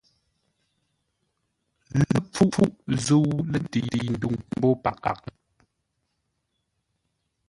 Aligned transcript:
Ləpfuʼ 2.09 2.55
zə̂u 3.03 3.31
lətəi 3.51 4.05
ndwuŋ 4.13 4.35
mbó 4.55 4.69
paghʼə. 4.83 5.13